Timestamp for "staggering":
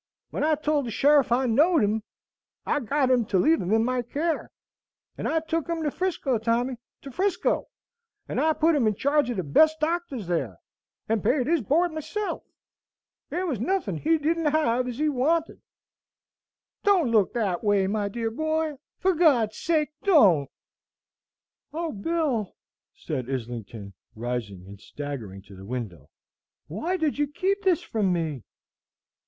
24.81-25.43